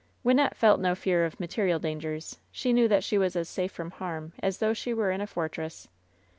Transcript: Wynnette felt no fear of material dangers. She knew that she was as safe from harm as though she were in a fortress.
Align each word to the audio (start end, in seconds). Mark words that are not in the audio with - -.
Wynnette 0.25 0.55
felt 0.55 0.79
no 0.79 0.95
fear 0.95 1.25
of 1.25 1.39
material 1.39 1.77
dangers. 1.77 2.39
She 2.51 2.73
knew 2.73 2.87
that 2.87 3.03
she 3.03 3.19
was 3.19 3.35
as 3.35 3.47
safe 3.47 3.71
from 3.71 3.91
harm 3.91 4.33
as 4.41 4.57
though 4.57 4.73
she 4.73 4.95
were 4.95 5.11
in 5.11 5.21
a 5.21 5.27
fortress. 5.27 5.89